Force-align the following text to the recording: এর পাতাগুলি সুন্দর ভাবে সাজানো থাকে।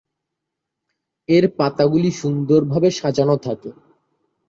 এর 1.29 1.45
পাতাগুলি 1.57 2.11
সুন্দর 2.21 2.61
ভাবে 2.71 2.89
সাজানো 2.99 3.35
থাকে। 3.37 3.69